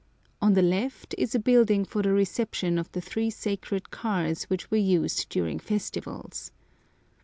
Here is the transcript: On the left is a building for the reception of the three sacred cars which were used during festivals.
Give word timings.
On 0.41 0.55
the 0.55 0.63
left 0.63 1.13
is 1.15 1.35
a 1.35 1.39
building 1.39 1.85
for 1.85 2.01
the 2.01 2.11
reception 2.11 2.79
of 2.79 2.91
the 2.91 3.01
three 3.01 3.29
sacred 3.29 3.91
cars 3.91 4.45
which 4.45 4.71
were 4.71 4.77
used 4.77 5.29
during 5.29 5.59
festivals. 5.59 6.51